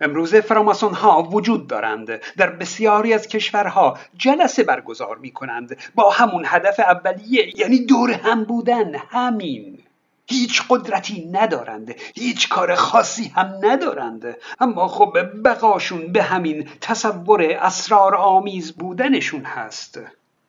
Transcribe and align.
امروزه 0.00 0.40
فراماسون 0.40 0.94
ها 0.94 1.22
وجود 1.22 1.66
دارند. 1.66 2.20
در 2.36 2.50
بسیاری 2.50 3.14
از 3.14 3.28
کشورها 3.28 3.98
جلسه 4.16 4.62
برگزار 4.62 5.18
می 5.18 5.30
کنند 5.30 5.76
با 5.94 6.10
همون 6.10 6.44
هدف 6.46 6.80
اولیه 6.80 7.58
یعنی 7.58 7.86
دور 7.86 8.10
هم 8.10 8.44
بودن 8.44 8.94
همین. 8.94 9.78
هیچ 10.26 10.62
قدرتی 10.68 11.28
ندارند. 11.32 11.94
هیچ 12.14 12.48
کار 12.48 12.74
خاصی 12.74 13.28
هم 13.28 13.54
ندارند. 13.62 14.36
اما 14.60 14.88
خب 14.88 15.16
بقاشون 15.44 16.12
به 16.12 16.22
همین 16.22 16.68
تصور 16.80 17.42
اسرار 17.42 18.14
آمیز 18.14 18.72
بودنشون 18.72 19.44
هست. 19.44 20.00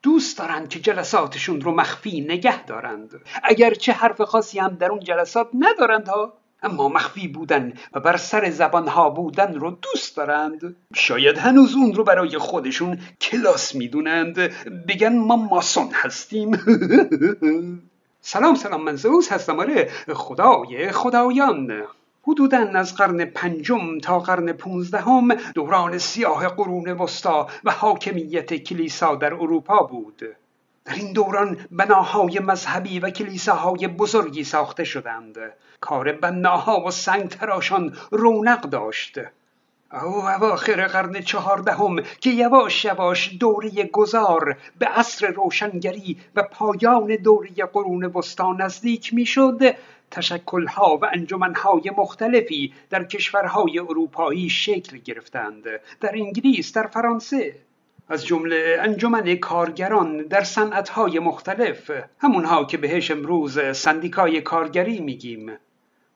دوست 0.03 0.37
دارند 0.37 0.69
که 0.69 0.79
جلساتشون 0.79 1.61
رو 1.61 1.71
مخفی 1.71 2.21
نگه 2.21 2.65
دارند. 2.65 3.21
اگرچه 3.43 3.91
حرف 3.91 4.21
خاصی 4.21 4.59
هم 4.59 4.75
در 4.75 4.91
اون 4.91 4.99
جلسات 4.99 5.47
ندارند 5.53 6.07
ها 6.07 6.33
اما 6.63 6.87
مخفی 6.89 7.27
بودن 7.27 7.73
و 7.93 7.99
بر 7.99 8.17
سر 8.17 8.49
زبانها 8.49 9.09
بودن 9.09 9.53
رو 9.53 9.71
دوست 9.71 10.17
دارند. 10.17 10.75
شاید 10.95 11.37
هنوز 11.37 11.75
اون 11.75 11.93
رو 11.93 12.03
برای 12.03 12.37
خودشون 12.37 12.99
کلاس 13.21 13.75
می‌دونند. 13.75 14.35
بگن 14.87 15.17
ما 15.17 15.35
ماسون 15.35 15.89
هستیم. 15.93 16.51
سلام 18.21 18.55
سلام 18.55 18.83
من 18.83 18.95
زوس 18.95 19.31
هستم. 19.31 19.59
آره 19.59 19.89
خدای 20.13 20.91
خدایان. 20.91 21.83
حدودا 22.23 22.57
از 22.57 22.95
قرن 22.95 23.25
پنجم 23.25 23.99
تا 23.99 24.19
قرن 24.19 24.53
پونزدهم 24.53 25.35
دوران 25.55 25.97
سیاه 25.97 26.47
قرون 26.47 26.91
وسطا 26.91 27.47
و 27.63 27.71
حاکمیت 27.71 28.53
کلیسا 28.53 29.15
در 29.15 29.33
اروپا 29.33 29.83
بود. 29.83 30.21
در 30.91 30.97
این 30.97 31.13
دوران 31.13 31.57
بناهای 31.71 32.39
مذهبی 32.39 32.99
و 32.99 33.09
کلیساهای 33.09 33.87
بزرگی 33.87 34.43
ساخته 34.43 34.83
شدند. 34.83 35.37
کار 35.81 36.11
بناها 36.11 36.83
و 36.85 36.91
سنگ 36.91 37.27
تراشان 37.27 37.97
رونق 38.11 38.61
داشت. 38.61 39.19
او 39.93 40.29
اواخر 40.29 40.87
قرن 40.87 41.21
چهاردهم 41.21 41.95
که 42.21 42.29
یواش 42.29 42.85
یواش 42.85 43.37
دوره 43.39 43.69
گذار 43.83 44.57
به 44.79 44.85
عصر 44.85 45.27
روشنگری 45.27 46.17
و 46.35 46.43
پایان 46.43 47.15
دوره 47.15 47.49
قرون 47.73 48.05
وسطا 48.05 48.53
نزدیک 48.53 49.13
می‌شد. 49.13 49.75
تشکلها 50.11 50.97
و 51.01 51.05
انجمنهای 51.05 51.91
مختلفی 51.97 52.73
در 52.89 53.03
کشورهای 53.03 53.79
اروپایی 53.79 54.49
شکل 54.49 54.97
گرفتند. 54.97 55.63
در 56.01 56.11
انگلیس 56.13 56.73
در 56.73 56.87
فرانسه. 56.87 57.55
از 58.11 58.25
جمله 58.25 58.77
انجمن 58.81 59.35
کارگران 59.35 60.17
در 60.17 60.43
صنعتهای 60.43 61.19
مختلف 61.19 61.91
همونها 62.19 62.65
که 62.65 62.77
بهش 62.77 63.11
امروز 63.11 63.77
سندیکای 63.77 64.41
کارگری 64.41 64.99
میگیم. 64.99 65.51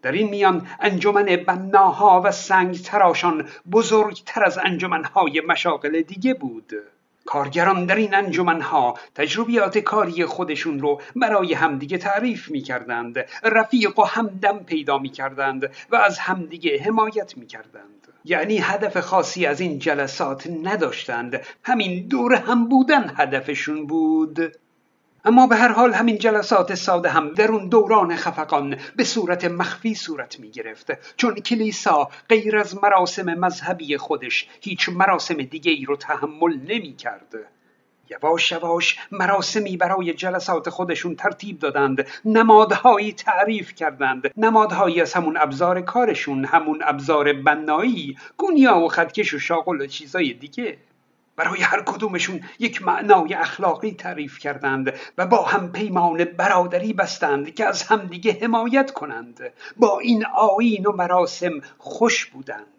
در 0.02 0.12
این 0.12 0.30
میان 0.30 0.68
انجمن 0.80 1.26
بناها 1.48 2.22
و 2.26 2.32
سنگ 2.32 2.78
تراشان 2.78 3.48
بزرگتر 3.72 4.44
از 4.44 4.58
انجمنهای 4.58 5.42
مشاغل 5.42 6.02
دیگه 6.02 6.34
بود. 6.34 6.74
کارگران 7.26 7.86
در 7.86 7.96
این 7.96 8.16
انجمنها 8.16 8.98
تجربیات 9.16 9.78
کاری 9.78 10.26
خودشون 10.26 10.80
رو 10.80 11.02
برای 11.16 11.54
همدیگه 11.54 11.98
تعریف 11.98 12.52
می 12.52 12.62
کردند 12.62 13.26
رفیق 13.44 14.00
و 14.00 14.04
همدم 14.04 14.60
پیدا 14.60 14.98
می 14.98 15.10
کردند 15.10 15.72
و 15.92 15.96
از 15.96 16.20
همدیگه 16.20 16.82
حمایت 16.84 17.38
می 17.38 17.48
کردند 17.48 18.05
یعنی 18.26 18.58
هدف 18.58 18.98
خاصی 19.00 19.46
از 19.46 19.60
این 19.60 19.80
جلسات 19.80 20.48
نداشتند. 20.64 21.42
همین 21.64 22.08
دور 22.08 22.34
هم 22.34 22.70
بودن 22.70 23.14
هدفشون 23.18 23.88
بود. 23.88 24.56
اما 25.26 25.48
به 25.48 25.56
هر 25.56 25.72
حال 25.72 25.94
همین 25.94 26.18
جلسات 26.18 26.76
ساده 26.76 27.10
هم 27.10 27.34
در 27.34 27.52
اون 27.52 27.70
دوران 27.70 28.16
خفقان 28.16 28.78
به 28.96 29.04
صورت 29.04 29.46
مخفی 29.46 29.96
صورت 29.96 30.40
می 30.40 30.52
گرفت. 30.52 31.16
چون 31.18 31.36
کلیسا 31.36 32.10
غیر 32.30 32.58
از 32.58 32.84
مراسم 32.84 33.34
مذهبی 33.34 33.98
خودش 33.98 34.48
هیچ 34.62 34.90
مراسم 34.90 35.36
دیگه 35.36 35.72
ای 35.72 35.86
رو 35.86 35.96
تحمل 35.96 36.58
نمی 36.68 36.96
کرد. 36.96 37.55
یواش 38.10 38.52
یواش 38.52 38.98
مراسمی 39.12 39.78
برای 39.78 40.14
جلسات 40.14 40.70
خودشون 40.70 41.16
ترتیب 41.16 41.60
دادند. 41.60 42.08
نمادهایی 42.26 43.14
تعریف 43.14 43.76
کردند. 43.76 44.32
نمادهایی 44.38 45.02
از 45.02 45.14
همون 45.14 45.38
ابزار 45.38 45.82
کارشون 45.82 46.46
همون 46.46 46.82
ابزار 46.86 47.34
بنایی 47.34 48.18
گونیا 48.38 48.78
و 48.78 48.90
خدکش 48.90 49.34
و 49.34 49.40
شاغل 49.40 49.82
و 49.82 49.88
چیزای 49.88 50.34
دیگه. 50.34 50.78
برای 51.36 51.62
هر 51.62 51.82
کدومشون 51.82 52.42
یک 52.60 52.82
معنای 52.82 53.34
اخلاقی 53.34 53.92
تعریف 53.92 54.40
کردند 54.40 54.94
و 55.18 55.26
با 55.26 55.44
هم 55.44 55.72
پیمان 55.72 56.24
برادری 56.24 56.94
بستند 56.94 57.56
که 57.56 57.66
از 57.66 57.84
همدیگه 57.84 58.38
حمایت 58.42 58.92
کنند. 58.92 59.40
با 59.78 60.00
این 60.00 60.26
آیین 60.26 60.86
و 60.86 60.92
مراسم 60.92 61.62
خوش 61.78 62.26
بودند. 62.26 62.75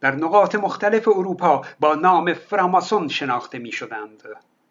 در 0.00 0.14
نقاط 0.14 0.54
مختلف 0.54 1.08
اروپا 1.08 1.62
با 1.80 1.94
نام 1.94 2.34
فراماسون 2.34 3.08
شناخته 3.08 3.58
می 3.58 3.72
شدند 3.72 4.22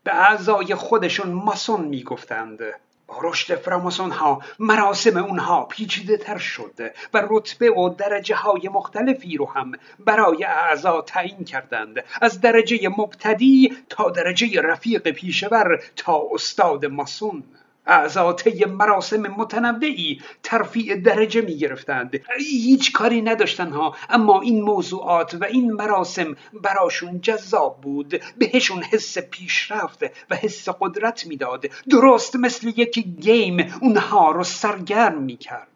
به 0.04 0.16
اعضای 0.16 0.76
خودشون 0.76 1.32
ماسون 1.32 1.82
می 1.82 2.04
گفتند 2.04 2.60
با 3.08 3.16
رشد 3.22 3.56
فراماسون 3.56 4.12
ها 4.12 4.42
مراسم 4.60 5.18
اونها 5.18 5.66
پیچیده 5.66 6.18
تر 6.18 6.38
شد 6.38 6.74
و 7.14 7.28
رتبه 7.30 7.72
و 7.72 7.90
درجه 7.90 8.36
های 8.36 8.70
مختلفی 8.70 9.38
رو 9.38 9.50
هم 9.50 9.72
برای 10.00 10.44
اعضا 10.44 11.02
تعیین 11.02 11.44
کردند. 11.44 12.04
از 12.22 12.42
درجه 12.42 12.90
مبتدی 12.98 13.78
تا 13.90 14.10
درجه 14.10 14.62
رفیق 14.62 15.12
پیشور 15.12 15.84
تا 15.96 16.22
استاد 16.34 16.86
ماسون. 16.86 17.44
اعضا 17.88 18.36
مراسم 18.68 19.22
متنوعی 19.22 20.22
ترفیع 20.44 20.96
درجه 20.96 21.42
می 21.42 21.58
گرفتند 21.58 22.22
هیچ 22.38 22.92
کاری 22.92 23.22
نداشتن 23.22 23.72
ها 23.72 23.96
اما 24.10 24.42
این 24.42 24.62
موضوعات 24.62 25.34
و 25.34 25.44
این 25.46 25.72
مراسم 25.72 26.36
براشون 26.54 27.22
جذاب 27.22 27.82
بود. 27.82 28.22
بهشون 28.38 28.84
حس 28.84 29.18
پیشرفت 29.18 30.04
و 30.30 30.36
حس 30.36 30.70
قدرت 30.70 31.28
می‌داد. 31.28 31.66
درست 31.90 32.36
مثل 32.36 32.68
یک 32.68 33.00
گیم 33.00 33.74
اونها 33.82 34.32
رو 34.32 34.44
سرگرم 34.44 35.22
می 35.22 35.38
کرد 35.38 35.75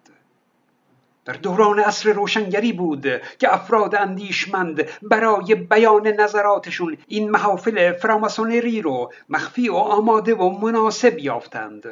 در 1.30 1.36
دوران 1.36 1.80
عصر 1.80 2.14
روشنگری 2.14 2.74
بود 2.74 3.08
که 3.40 3.54
افراد 3.54 3.96
اندیشمند 3.96 4.86
برای 5.02 5.56
بیان 5.56 6.08
نظراتشون 6.08 6.98
این 7.08 7.32
محافل 7.32 7.92
فراماسونری 7.92 8.82
رو 8.82 9.12
مخفی 9.30 9.70
و 9.70 9.76
آماده 9.76 10.36
و 10.36 10.50
مناسب 10.50 11.20
یافتند. 11.20 11.84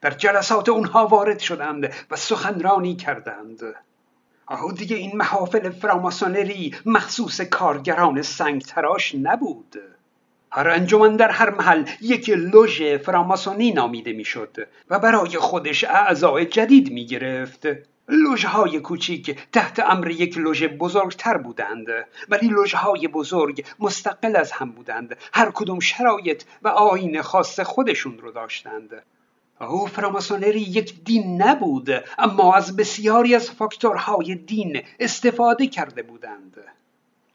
در 0.00 0.10
جلسات 0.10 0.68
اونها 0.68 1.06
وارد 1.06 1.38
شدند 1.38 1.94
و 2.10 2.16
سخنرانی 2.16 2.96
کردند. 2.96 3.60
آهو 4.46 4.72
دیگه 4.72 4.96
این 4.96 5.16
محافل 5.16 5.70
فراماسونری 5.70 6.74
مخصوص 6.86 7.40
کارگران 7.40 8.22
سنگ 8.22 8.62
تراش 8.62 9.14
نبود. 9.14 9.80
هر 10.52 10.68
انجمن 10.68 11.16
در 11.16 11.30
هر 11.30 11.50
محل 11.50 11.84
یک 12.00 12.30
لوژ 12.30 12.82
فراماسونی 12.82 13.72
نامیده 13.72 14.12
می‌شد 14.12 14.56
و 14.90 14.98
برای 14.98 15.38
خودش 15.38 15.84
اعضای 15.84 16.46
جدید 16.46 16.92
می 16.92 17.06
گرفت 17.06 17.66
های 18.44 18.80
کوچیک 18.80 19.38
تحت 19.52 19.78
امر 19.78 20.10
یک 20.10 20.38
لوژ 20.38 20.64
بزرگتر 20.64 21.36
بودند 21.36 21.86
ولی 22.28 22.50
های 22.74 23.08
بزرگ 23.08 23.64
مستقل 23.78 24.36
از 24.36 24.52
هم 24.52 24.72
بودند. 24.72 25.16
هر 25.32 25.50
کدوم 25.50 25.80
شرایط 25.80 26.42
و 26.62 26.68
آین 26.68 27.22
خاص 27.22 27.60
خودشون 27.60 28.18
رو 28.18 28.32
داشتند. 28.32 29.02
او 29.60 29.86
فراماسونری 29.86 30.60
یک 30.60 31.04
دین 31.04 31.42
نبود 31.42 31.90
اما 32.18 32.54
از 32.54 32.76
بسیاری 32.76 33.34
از 33.34 33.50
فاکتورهای 33.50 34.34
دین 34.34 34.82
استفاده 35.00 35.66
کرده 35.66 36.02
بودند. 36.02 36.56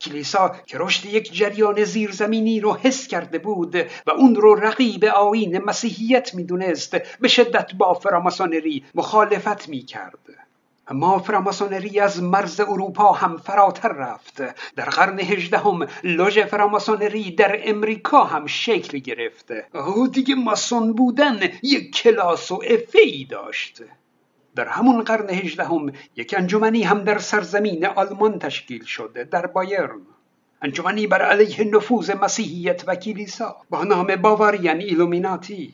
کلیسا 0.01 0.55
که 0.65 0.77
رشد 0.77 1.05
یک 1.05 1.33
جریان 1.33 1.83
زیرزمینی 1.83 2.59
رو 2.59 2.73
حس 2.73 3.07
کرده 3.07 3.39
بود 3.39 3.75
و 3.75 4.11
اون 4.11 4.35
رو 4.35 4.55
رقیب 4.55 5.05
آین 5.05 5.57
مسیحیت 5.57 6.33
می‌دونست 6.33 6.95
به 7.19 7.27
شدت 7.27 7.73
با 7.73 7.93
فراماسونری 7.93 8.83
مخالفت 8.95 9.69
می‌کرد. 9.69 10.44
اما 10.87 11.19
فراماسونری 11.19 11.99
از 11.99 12.23
مرز 12.23 12.59
اروپا 12.59 13.11
هم 13.11 13.37
فراتر 13.37 13.89
رفت. 13.89 14.41
در 14.75 14.85
قرن 14.85 15.19
هجدهم 15.19 15.87
لوژ 16.03 16.39
فراماسونری 16.39 17.31
در 17.31 17.59
امریکا 17.63 18.23
هم 18.23 18.45
شکل 18.45 18.97
گرفت. 18.97 19.51
او 19.73 20.07
دیگه 20.07 20.35
ماسون 20.35 20.93
بودن 20.93 21.39
یک 21.63 21.95
کلاس 21.95 22.51
و 22.51 22.61
افعی 22.67 23.25
داشت. 23.25 23.81
در 24.55 24.67
همون 24.67 25.03
قرن 25.03 25.29
هجدهم 25.29 25.91
یک 26.15 26.35
انجمنی 26.37 26.83
هم 26.83 27.03
در 27.03 27.17
سرزمین 27.17 27.85
آلمان 27.85 28.39
تشکیل 28.39 28.83
شد 28.83 29.29
در 29.31 29.45
بایرن. 29.47 30.01
انجمنی 30.61 31.07
بر 31.07 31.21
علیه 31.21 31.63
نفوذ 31.63 32.11
مسیحیت 32.11 32.83
و 32.87 32.95
کلیسا 32.95 33.55
با 33.69 33.83
نام 33.83 34.15
باواریان 34.15 34.79
ایلومیناتی. 34.79 35.73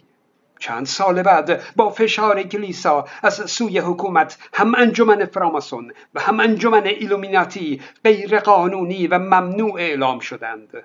چند 0.61 0.85
سال 0.85 1.23
بعد 1.23 1.75
با 1.75 1.89
فشار 1.89 2.43
کلیسا 2.43 3.05
از 3.23 3.51
سوی 3.51 3.79
حکومت 3.79 4.37
هم 4.53 4.75
انجمن 4.75 5.25
فراماسون 5.25 5.91
و 6.13 6.21
هم 6.21 6.39
انجمن 6.39 6.85
ایلومیناتی 6.85 7.81
غیر 8.03 8.39
قانونی 8.39 9.07
و 9.07 9.19
ممنوع 9.19 9.73
اعلام 9.73 10.19
شدند. 10.19 10.83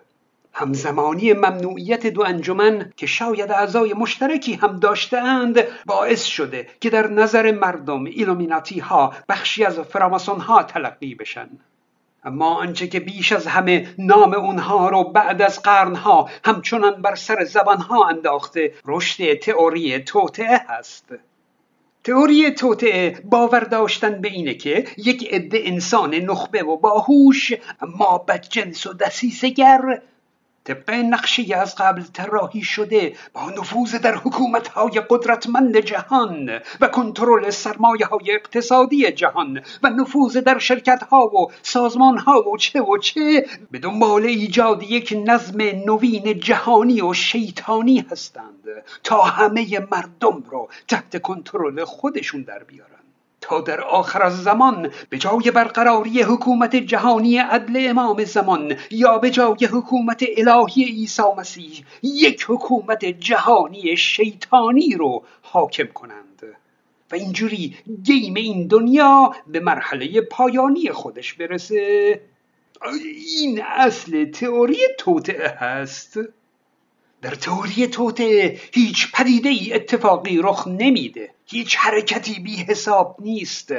همزمانی 0.53 1.33
ممنوعیت 1.33 2.07
دو 2.07 2.23
انجمن 2.23 2.93
که 2.97 3.07
شاید 3.07 3.51
اعضای 3.51 3.95
مشترکی 3.95 4.55
هم 4.55 4.79
داشته‌اند 4.79 5.65
باعث 5.87 6.25
شده 6.25 6.69
که 6.81 6.91
در 6.91 7.07
نظر 7.07 7.53
مردم 7.53 8.05
ایلومیناتی 8.05 8.79
ها 8.79 9.13
بخشی 9.29 9.65
از 9.65 9.81
فراماسون 9.81 10.41
ها 10.41 10.63
تلقی 10.63 11.15
بشن. 11.15 11.49
اما 12.27 12.55
آنچه 12.55 12.87
که 12.87 13.01
بیش 13.01 13.33
از 13.33 13.47
همه 13.47 13.95
نام 13.99 14.35
اونها 14.35 14.89
رو 14.89 15.05
بعد 15.05 15.43
از 15.43 15.63
قرنها 15.63 16.31
همچنان 16.45 17.03
بر 17.03 17.15
سر 17.15 17.45
زبانها 17.45 18.09
انداخته 18.09 18.75
رشد 18.85 19.35
تئوری 19.35 19.99
توطئه 19.99 20.61
هست. 20.69 21.15
تئوری 22.05 22.51
توطعه 22.51 23.21
باور 23.25 23.61
داشتن 23.61 24.21
به 24.21 24.29
اینه 24.29 24.55
که 24.55 24.85
یک 24.97 25.35
عده 25.35 25.61
انسان 25.65 26.15
نخبه 26.15 26.63
و 26.63 26.77
باهوش 26.77 27.53
اما 27.81 28.19
بدجنس 28.19 28.87
و 28.87 28.93
دسیسگر 28.93 30.01
طبق 30.67 30.91
نقشه 30.91 31.57
از 31.57 31.75
قبل 31.75 32.03
طراحی 32.13 32.63
شده 32.63 33.13
با 33.33 33.51
نفوذ 33.51 33.95
در 33.95 34.15
حکومتهای 34.15 35.03
قدرتمند 35.11 35.77
جهان 35.77 36.61
و 36.81 36.89
کنترل 36.89 37.51
سرمایه 37.51 38.07
های 38.07 38.35
اقتصادی 38.35 39.13
جهان 39.13 39.63
و 39.83 39.91
نفوذ 39.91 40.37
در 40.37 40.59
شرکت 40.59 41.03
ها 41.03 41.27
و 41.27 41.53
سازمان 41.63 42.19
ها 42.19 42.49
و 42.49 42.57
چه 42.57 42.81
و 42.81 42.99
چه 42.99 43.47
به 43.71 43.79
دنبال 43.79 44.23
ایجاد 44.23 44.83
یک 44.83 45.23
نظم 45.27 45.63
نوین 45.63 46.41
جهانی 46.41 47.01
و 47.01 47.13
شیطانی 47.13 48.07
هستند 48.11 48.65
تا 49.05 49.23
همه 49.23 49.79
مردم 49.93 50.43
رو 50.51 50.69
تحت 50.89 51.23
کنترل 51.23 51.85
خودشون 51.85 52.43
در 52.43 52.63
بیارن. 52.63 52.96
در 53.67 53.81
آخر 53.81 54.23
از 54.23 54.43
زمان 54.43 54.91
به 55.11 55.19
جای 55.19 55.51
برقراری 55.51 56.23
حکومت 56.23 56.77
جهانی 56.77 57.39
عدل 57.39 57.87
امام 57.91 58.25
زمان 58.25 58.77
یا 58.91 59.19
به 59.19 59.31
جای 59.31 59.69
حکومت 59.73 60.25
الهی 60.37 60.85
عیسی 60.85 61.23
مسیح 61.39 61.85
یک 62.03 62.45
حکومت 62.49 63.05
جهانی 63.05 63.97
شیطانی 63.97 64.95
رو 64.95 65.25
حاکم 65.43 65.87
کنند. 65.87 66.43
و 67.13 67.15
اینجوری 67.15 67.77
گیم 68.03 68.35
این 68.35 68.67
دنیا 68.67 69.33
به 69.47 69.61
مرحله 69.61 70.21
پایانی 70.21 70.91
خودش 70.93 71.35
برسه. 71.35 72.21
این 73.37 73.63
اصل 73.63 74.25
تئوری 74.25 74.79
توطعه 74.99 75.49
هست. 75.49 76.19
در 77.23 77.35
تئوری 77.35 77.87
توته 77.87 78.61
هیچ 78.73 79.13
پدیده 79.13 79.49
ای 79.49 79.73
اتفاقی 79.73 80.39
رخ 80.43 80.69
نمیده. 80.69 81.31
هیچ 81.47 81.77
حرکتی 81.77 82.41
بی 82.41 82.57
حساب 82.57 83.17
نیست. 83.19 83.73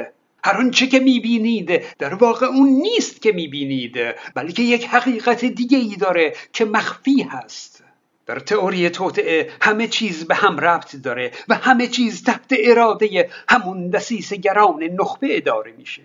هر 0.44 0.56
آنچه 0.56 0.86
که 0.86 0.98
می‌بینید 0.98 1.96
در 1.98 2.14
واقع 2.14 2.46
اون 2.46 2.68
نیست 2.68 3.22
که 3.22 3.32
می‌بینید 3.32 3.96
بلکه 4.34 4.62
یک 4.62 4.86
حقیقت 4.86 5.44
دیگه 5.44 5.78
ای 5.78 5.96
داره 5.96 6.34
که 6.52 6.64
مخفی 6.64 7.22
هست. 7.22 7.84
در 8.26 8.38
تئوری 8.38 8.90
توطعه 8.90 9.50
همه 9.60 9.86
چیز 9.86 10.24
به 10.24 10.34
هم 10.34 10.60
ربط 10.60 10.96
داره 10.96 11.32
و 11.48 11.54
همه 11.54 11.86
چیز 11.86 12.24
تحت 12.24 12.54
اراده 12.58 13.30
همون 13.48 13.90
دسیس 13.90 14.32
گران 14.32 14.82
نخبه 14.82 15.36
اداره 15.36 15.72
میشه. 15.72 16.02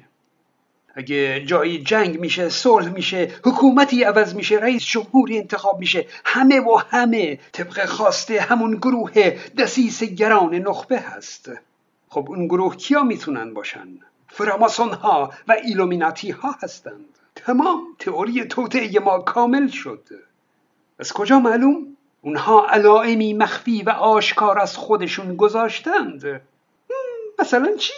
اگه 0.94 1.46
جایی 1.46 1.84
جنگ 1.84 2.20
میشه 2.20 2.50
صلح 2.50 2.90
میشه 2.90 3.32
حکومتی 3.46 4.04
عوض 4.04 4.36
میشه 4.36 4.56
رئیس 4.56 4.84
جمهوری 4.86 5.38
انتخاب 5.38 5.80
میشه 5.80 6.06
همه 6.26 6.60
و 6.60 6.82
همه 6.90 7.40
طبق 7.52 7.86
خواسته 7.86 8.42
همون 8.42 8.76
گروه 8.76 9.30
دسیس 9.58 10.04
گران 10.04 10.56
نخبه 10.56 11.00
هست. 11.00 11.52
خب 12.10 12.26
اون 12.30 12.48
گروه 12.48 12.76
کیا 12.76 13.04
می‌تونن 13.04 13.54
باشن؟ 13.54 13.88
فراماسون 14.28 14.94
ها 14.94 15.34
و 15.48 15.52
ایلومیناتی 15.52 16.32
ها 16.32 16.56
هستند. 16.64 17.06
تمام 17.36 17.88
تئوری 18.00 18.46
توطعه 18.46 19.00
ما 19.00 19.20
کامل 19.20 19.68
شد. 19.68 20.08
از 21.00 21.14
کجا 21.14 21.40
معلوم؟ 21.40 21.98
اونها 22.22 22.68
علائمی 22.68 23.34
مخفی 23.34 23.84
و 23.84 23.90
آشکار 23.90 24.60
از 24.60 24.78
خودشون 24.78 25.36
گذاشتند. 25.36 26.42
مثلا 27.40 27.76
چی؟ 27.76 27.94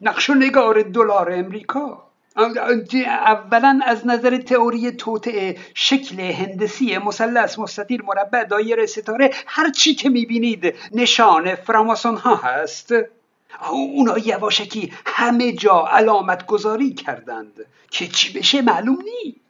نقش 0.00 0.30
و 0.30 0.34
نگار 0.34 0.82
دلار 0.82 1.32
امریکا. 1.32 2.11
اولا 2.36 3.80
از 3.86 4.06
نظر 4.06 4.36
تئوری 4.36 4.92
توطعه 4.92 5.56
شکل 5.74 6.20
هندسی 6.20 6.98
مثلث 6.98 7.58
مستطیل 7.58 8.02
مربع 8.04 8.44
دایره 8.44 8.86
ستاره 8.86 9.30
هر 9.46 9.70
چی 9.70 9.94
که 9.94 10.08
می‌بینید 10.08 10.74
نشان 10.92 11.54
فراماسون 11.54 12.16
ها 12.16 12.36
هست. 12.36 12.94
اونا 13.70 14.18
یواشکی 14.18 14.92
همه 15.06 15.52
جا 15.52 15.86
علامت 15.86 16.46
گذاری 16.46 16.94
کردند. 16.94 17.66
که 17.90 18.06
چی 18.06 18.38
بشه 18.38 18.62
معلوم 18.62 18.98
نیست. 19.02 19.41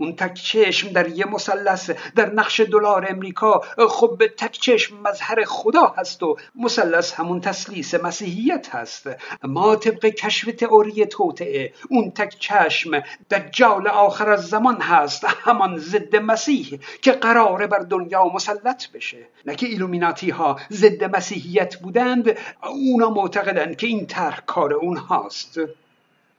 اون 0.00 0.16
تک 0.16 0.34
چشم 0.34 0.88
در 0.88 1.08
یه 1.08 1.26
مثلث 1.26 1.90
در 2.16 2.32
نقش 2.32 2.60
دلار 2.60 3.06
امریکا 3.08 3.60
خب 3.88 4.22
تک 4.36 4.52
چشم 4.52 4.96
مظهر 4.96 5.44
خدا 5.44 5.94
هست 5.96 6.22
و 6.22 6.36
مثلث 6.54 7.12
همون 7.12 7.40
تسلیس 7.40 7.94
مسیحیت 7.94 8.74
هست. 8.74 9.08
ما 9.44 9.76
طبق 9.76 10.06
کشف 10.06 10.52
تئوری 10.52 11.06
توطعه 11.06 11.72
اون 11.90 12.10
تک 12.10 12.36
چشم 12.38 13.02
دجال 13.30 13.88
آخر 13.88 14.30
از 14.30 14.48
زمان 14.48 14.80
هست 14.80 15.24
همان 15.24 15.78
ضد 15.78 16.16
مسیح 16.16 16.80
که 17.02 17.12
قراره 17.12 17.66
بر 17.66 17.78
دنیا 17.78 18.24
مسلط 18.24 18.90
بشه. 18.90 19.26
نه 19.46 19.54
که 19.54 19.66
ایلومیناتی 19.66 20.30
ها 20.30 20.60
ضد 20.72 21.16
مسیحیت 21.16 21.76
بودند 21.76 22.36
اونا 22.62 23.10
معتقدند 23.10 23.76
که 23.76 23.86
این 23.86 24.06
طرح 24.06 24.40
کار 24.46 24.72
اونهاست. 24.72 25.60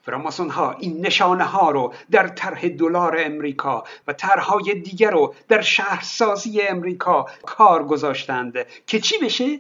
فراماسون 0.04 0.50
ها 0.50 0.76
این 0.80 1.06
نشانه 1.06 1.44
ها 1.44 1.72
رو 1.72 1.94
در 2.12 2.28
طرح 2.28 2.68
دلار 2.68 3.16
امریکا 3.20 3.84
و 4.08 4.14
طرحهای 4.14 4.76
دیگر 4.76 5.12
رو 5.12 5.34
در 5.48 5.62
شهرسازی 5.62 6.62
امریکا 6.62 7.26
کار 7.46 7.84
گذاشتند. 7.84 8.58
که 8.88 9.00
چی 9.00 9.16
بشه؟ 9.18 9.60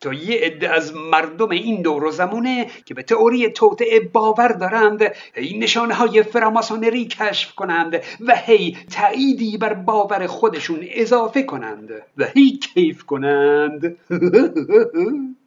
تا 0.00 0.12
یه 0.12 0.40
عده 0.40 0.70
از 0.70 0.94
مردم 0.94 1.50
این 1.50 1.82
دور 1.82 2.04
و 2.04 2.10
زمونه 2.10 2.70
که 2.84 2.94
به 2.94 3.02
تئوری 3.02 3.48
توطعه 3.48 4.00
باور 4.00 4.48
دارند 4.48 5.02
این 5.34 5.62
نشانه 5.62 5.94
های 5.94 6.22
فراماسونری 6.22 7.04
کشف 7.04 7.54
کنند 7.54 8.02
و 8.20 8.36
هی 8.36 8.76
تأییدی 8.90 9.58
بر 9.58 9.74
باور 9.74 10.26
خودشون 10.26 10.80
اضافه 10.82 11.42
کنند. 11.42 11.90
و 12.16 12.24
هی 12.24 12.58
کیف 12.58 13.02
کنند. 13.02 13.96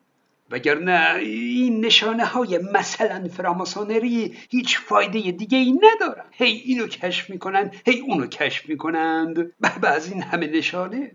وگرنه 0.53 1.15
این 1.19 1.85
نشانه 1.85 2.25
های 2.25 2.57
مثلا 2.57 3.27
فراماسونری 3.37 4.37
هیچ 4.49 4.79
فایده 4.79 5.31
دیگه 5.31 5.57
ای 5.57 5.79
ندارن. 5.81 6.25
هی 6.31 6.51
اینو 6.65 6.87
کشف 6.87 7.29
می‌کنن 7.29 7.71
هی 7.85 7.99
اونو 7.99 8.27
کشف 8.27 8.69
می‌کنند. 8.69 9.51
به 9.81 9.89
از 9.89 10.11
این 10.11 10.21
همه 10.21 10.47
نشانه. 10.47 11.11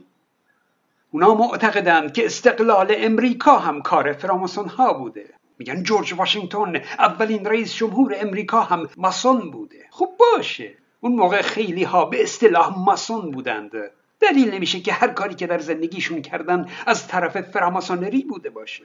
اونا 1.10 1.34
معتقدند 1.34 2.12
که 2.12 2.26
استقلال 2.26 2.94
امریکا 2.96 3.58
هم 3.58 3.82
کار 3.82 4.12
فراماسون 4.12 4.68
ها 4.68 4.92
بوده. 4.92 5.26
میگن 5.58 5.82
جورج 5.82 6.14
واشنگتن 6.14 6.76
اولین 6.98 7.44
رئیس 7.44 7.74
جمهور 7.74 8.14
امریکا 8.20 8.60
هم 8.60 8.88
ماسون 8.96 9.50
بوده. 9.50 9.86
خب 9.90 10.08
باشه. 10.18 10.74
اون 11.00 11.12
موقع 11.12 11.42
خیلی 11.42 11.84
ها 11.84 12.04
به 12.04 12.22
اصطلاح 12.22 12.78
ماسون 12.78 13.30
بودند. 13.30 13.72
دلیل 14.20 14.54
نمیشه 14.54 14.80
که 14.80 14.92
هر 14.92 15.08
کاری 15.08 15.34
که 15.34 15.46
در 15.46 15.58
زندگیشون 15.58 16.22
کردن 16.22 16.66
از 16.86 17.08
طرف 17.08 17.40
فراماسونری 17.40 18.22
بوده 18.22 18.50
باشه. 18.50 18.84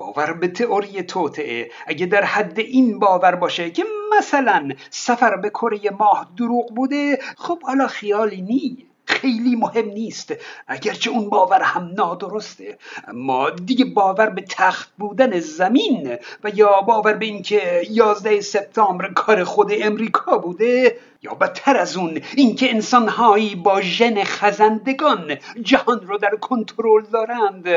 باور 0.00 0.32
به 0.32 0.48
تئوری 0.48 1.02
توطعه 1.02 1.70
اگه 1.86 2.06
در 2.06 2.24
حد 2.24 2.58
این 2.58 2.98
باور 2.98 3.34
باشه 3.34 3.70
که 3.70 3.84
مثلا 4.18 4.68
سفر 4.90 5.36
به 5.36 5.50
کره 5.50 5.90
ماه 5.90 6.32
دروغ 6.38 6.74
بوده 6.74 7.18
خب 7.36 7.62
حالا 7.62 7.86
خیالی 7.86 8.42
نی 8.42 8.89
خیلی 9.10 9.56
مهم 9.56 9.88
نیست. 9.88 10.34
اگرچه 10.66 11.10
اون 11.10 11.28
باور 11.30 11.62
هم 11.62 11.90
نادرسته. 11.96 12.78
اما 13.08 13.50
دیگه 13.50 13.84
باور 13.84 14.30
به 14.30 14.42
تخت 14.42 14.92
بودن 14.98 15.40
زمین 15.40 16.18
و 16.44 16.50
یا 16.54 16.80
باور 16.80 17.12
به 17.12 17.26
اینکه 17.26 17.86
11 17.90 18.40
سپتامبر 18.40 19.12
کار 19.12 19.44
خود 19.44 19.72
امریکا 19.82 20.38
بوده 20.38 20.96
یا 21.22 21.34
بدتر 21.34 21.76
از 21.76 21.96
اون 21.96 22.20
اینکه 22.36 22.70
انسانهایی 22.70 23.54
با 23.54 23.80
ژن 23.80 24.24
خزندگان 24.24 25.36
جهان 25.62 26.00
رو 26.00 26.18
در 26.18 26.36
کنترل 26.40 27.02
دارند. 27.12 27.68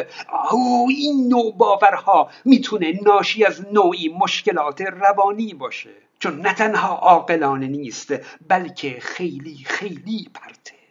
او 0.52 0.88
این 0.90 1.28
نوع 1.28 1.54
باورها 1.58 2.30
می‌تونه 2.46 3.00
ناشی 3.06 3.46
از 3.46 3.66
نوعی 3.74 4.16
مشکلات 4.20 4.82
روانی 4.82 5.54
باشه. 5.54 5.90
چون 6.20 6.42
نه 6.42 6.54
تنها 6.54 6.96
عاقلانه 6.96 7.68
نیست 7.68 8.14
بلکه 8.48 9.00
خیلی 9.02 9.58
خیلی 9.66 10.30
پرته. 10.34 10.83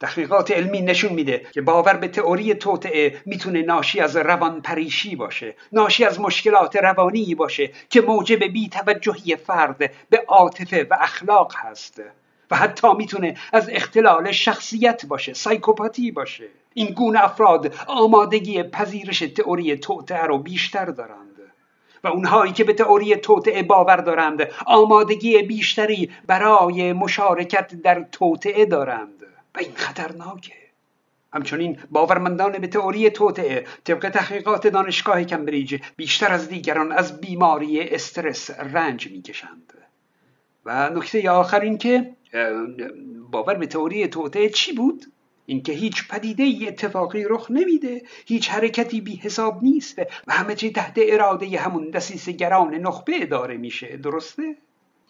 تحقیقات 0.00 0.50
علمی 0.50 0.80
نشون 0.80 1.12
میده 1.12 1.46
که 1.52 1.62
باور 1.62 1.96
به 1.96 2.08
تئوری 2.08 2.54
توطعه 2.54 3.22
می‌تونه 3.26 3.62
ناشی 3.62 4.00
از 4.00 4.16
روان 4.16 4.60
پریشی 4.60 5.16
باشه 5.16 5.56
ناشی 5.72 6.04
از 6.04 6.20
مشکلات 6.20 6.76
روانی 6.76 7.34
باشه 7.34 7.70
که 7.90 8.00
موجب 8.00 8.44
بیتوجهی 8.44 9.36
فرد 9.36 9.92
به 10.10 10.24
عاطفه 10.28 10.86
و 10.90 10.96
اخلاق 11.00 11.52
هست 11.56 12.02
و 12.50 12.56
حتی 12.56 12.94
می‌تونه 12.94 13.36
از 13.52 13.70
اختلال 13.72 14.32
شخصیت 14.32 15.06
باشه 15.06 15.34
سایکوپاتی 15.34 16.10
باشه. 16.10 16.44
این 16.74 16.86
گونه 16.86 17.24
افراد 17.24 17.74
آمادگی 17.86 18.62
پذیرش 18.62 19.18
تئوری 19.18 19.76
توطعه 19.76 20.22
رو 20.22 20.38
بیشتر 20.38 20.84
دارند 20.84 21.34
و 22.04 22.08
اونهایی 22.08 22.52
که 22.52 22.64
به 22.64 22.72
تئوری 22.72 23.16
توطعه 23.16 23.62
باور 23.62 23.96
دارند 23.96 24.48
آمادگی 24.66 25.42
بیشتری 25.42 26.10
برای 26.26 26.92
مشارکت 26.92 27.74
در 27.74 28.04
توطعه 28.12 28.66
دارند. 28.66 29.33
و 29.54 29.58
این 29.58 29.74
خطرناکه 29.74 30.52
همچنین 31.32 31.78
باورمندان 31.90 32.52
به 32.52 32.66
تئوری 32.66 33.10
توطعه 33.10 33.64
طبق 33.84 34.08
تحقیقات 34.08 34.66
دانشگاه 34.66 35.24
کمبریج 35.24 35.80
بیشتر 35.96 36.32
از 36.32 36.48
دیگران 36.48 36.92
از 36.92 37.20
بیماری 37.20 37.80
استرس 37.80 38.50
رنج 38.50 39.10
می‌کشند 39.10 39.72
و 40.64 40.90
نکته 40.90 41.30
آخر 41.30 41.60
این 41.60 41.78
که 41.78 42.16
باور 43.30 43.54
به 43.54 43.66
تئوری 43.66 44.08
توته 44.08 44.48
چی 44.48 44.72
بود؟ 44.72 45.04
اینکه 45.46 45.72
هیچ 45.72 46.08
پدیده 46.08 46.68
اتفاقی 46.68 47.24
رخ 47.24 47.50
نمیده 47.50 48.02
هیچ 48.26 48.50
حرکتی 48.50 49.00
بی 49.00 49.16
حساب 49.16 49.62
نیست 49.62 49.98
و 49.98 50.32
همه 50.32 50.54
چی 50.54 50.70
تحت 50.70 50.94
اراده 50.96 51.58
همون 51.58 51.90
دسیس 51.90 52.28
گران 52.28 52.74
نخبه 52.74 53.12
اداره 53.22 53.56
میشه 53.56 53.96
درسته؟ 53.96 54.56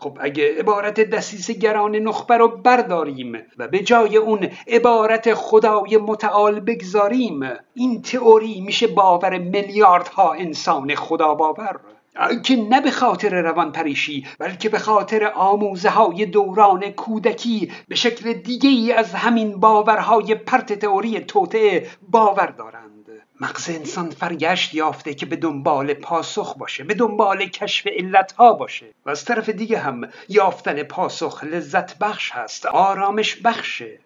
خب 0.05 0.19
اگه 0.21 0.59
عبارت 0.59 1.01
دسیس 1.01 1.51
گران 1.51 1.97
نخبه 1.97 2.37
رو 2.37 2.49
برداریم 2.49 3.43
و 3.59 3.69
به 3.69 3.79
جای 3.79 4.17
اون 4.17 4.49
عبارت 4.69 5.35
خدای 5.35 5.97
متعال 5.97 6.61
بگذاریم 6.61 7.41
این 7.75 8.03
تئوری 8.03 8.61
میشه 8.61 8.87
باور 8.87 9.39
میلیاردها 9.39 10.33
انسان 10.33 10.95
خدا 10.95 11.35
باور. 11.35 11.81
که 12.45 12.57
نه 12.57 12.81
به 12.81 12.91
خاطر 12.91 13.41
روان 13.43 13.73
پریشی 13.73 14.27
بلکه 14.39 14.69
به 14.69 14.79
خاطر 14.79 15.33
آموزه 15.35 15.91
های 15.91 16.27
دوران 16.27 16.91
کودکی 16.91 17.73
به 17.89 17.95
شکل 17.95 18.33
دیگه 18.33 18.95
از 18.95 19.15
همین 19.15 19.61
باورهای 19.61 20.35
پرت 20.35 20.73
تئوری 20.73 21.21
توته 21.21 21.87
باور 22.09 22.47
دارند. 22.47 22.84
مغز 23.41 23.71
انسان 23.71 24.11
فرگشت 24.11 24.75
یافته 24.75 25.15
که 25.15 25.27
به 25.27 25.37
دنبال 25.37 25.95
پاسخ 25.95 26.57
باشه 26.59 26.85
به 26.85 26.95
دنبال 26.95 27.47
کشف 27.47 27.87
علتها 27.87 28.53
باشه. 28.53 28.87
و 29.07 29.11
از 29.11 29.25
طرف 29.25 29.49
دیگه 29.49 29.79
هم 29.79 30.09
یافتن 30.29 30.83
پاسخ 30.83 31.45
لذت 31.45 31.99
بخش 31.99 32.33
هست 32.33 32.67
آرامش 32.67 33.37
بخشه. 33.37 33.99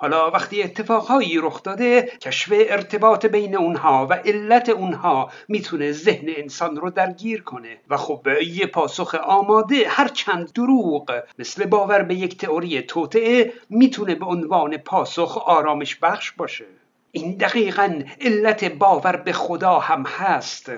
حالا 0.00 0.30
وقتی 0.30 0.62
اتفاقهایی 0.62 1.38
رخ 1.38 1.62
داده 1.62 2.02
کشف 2.02 2.52
ارتباط 2.52 3.26
بین 3.26 3.56
اونها 3.56 4.06
و 4.10 4.12
علت 4.12 4.68
اونها 4.68 5.30
می‌تونه 5.48 5.92
ذهن 5.92 6.28
انسان 6.36 6.76
رو 6.76 6.90
درگیر 6.90 7.42
کنه. 7.42 7.78
و 7.90 7.96
خب 7.96 8.28
یه 8.46 8.66
پاسخ 8.66 9.14
آماده 9.14 9.88
هر 9.88 10.08
چند 10.08 10.52
دروغ 10.52 11.22
مثل 11.38 11.66
باور 11.66 12.02
به 12.02 12.14
یک 12.14 12.36
تئوری 12.36 12.82
توطعه 12.82 13.52
می‌تونه 13.70 14.14
به 14.14 14.24
عنوان 14.24 14.76
پاسخ 14.76 15.38
آرامش 15.38 15.96
بخش 15.96 16.32
باشه. 16.32 16.64
این 17.12 17.36
دقیقا 17.36 18.02
علت 18.20 18.64
باور 18.64 19.16
به 19.16 19.32
خدا 19.32 19.78
هم 19.78 20.02
هست. 20.06 20.72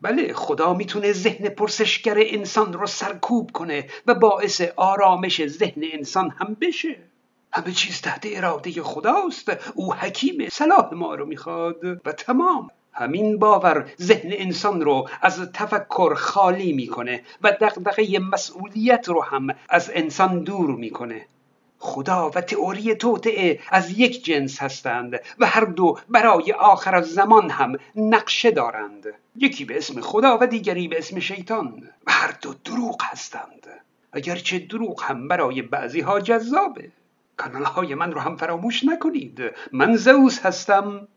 بله 0.00 0.32
خدا 0.32 0.74
می‌تونه 0.74 1.12
ذهن 1.12 1.48
پرسشگر 1.48 2.16
انسان 2.18 2.72
رو 2.72 2.86
سرکوب 2.86 3.50
کنه 3.52 3.86
و 4.06 4.14
باعث 4.14 4.60
آرامش 4.76 5.46
ذهن 5.46 5.82
انسان 5.92 6.30
هم 6.30 6.56
بشه. 6.60 6.96
همه 7.52 7.72
چیز 7.72 8.00
تحت 8.00 8.26
اراده 8.30 8.82
خداست 8.82 9.72
او 9.74 9.94
حکیم 9.94 10.48
صلاح 10.48 10.94
ما 10.94 11.14
رو 11.14 11.26
می‌خواد 11.26 11.84
و 11.84 12.12
تمام. 12.12 12.70
همین 12.92 13.38
باور 13.38 13.90
ذهن 14.02 14.30
انسان 14.32 14.80
رو 14.80 15.08
از 15.22 15.52
تفکر 15.52 16.14
خالی 16.14 16.72
می‌کنه 16.72 17.22
و 17.42 17.52
دغدغه 17.60 18.18
مسئولیت 18.18 19.08
رو 19.08 19.22
هم 19.22 19.46
از 19.68 19.90
انسان 19.94 20.42
دور 20.42 20.70
می‌کنه. 20.70 21.26
خدا 21.78 22.30
و 22.34 22.40
تئوری 22.40 22.94
توطعه 22.94 23.60
از 23.70 23.98
یک 23.98 24.24
جنس 24.24 24.62
هستند 24.62 25.20
و 25.38 25.46
هر 25.46 25.64
دو 25.64 25.98
برای 26.08 26.52
آخر 26.52 27.02
زمان 27.02 27.50
هم 27.50 27.76
نقشه 27.96 28.50
دارند. 28.50 29.06
یکی 29.36 29.64
به 29.64 29.76
اسم 29.76 30.00
خدا 30.00 30.38
و 30.40 30.46
دیگری 30.46 30.88
به 30.88 30.98
اسم 30.98 31.20
شیطان 31.20 31.82
و 32.06 32.12
هر 32.12 32.34
دو 32.42 32.54
دروغ 32.64 33.02
هستند. 33.02 33.66
اگرچه 34.12 34.58
دروغ 34.58 35.02
هم 35.02 35.28
برای 35.28 35.62
بعضی 35.62 36.00
ها 36.00 36.20
جذابه 36.20 36.92
کانال 37.36 37.64
های 37.64 37.94
من 37.94 38.12
رو 38.12 38.20
هم 38.20 38.36
فراموش 38.36 38.84
نکنید. 38.84 39.42
من 39.72 39.96
زوس 39.96 40.46
هستم. 40.46 41.08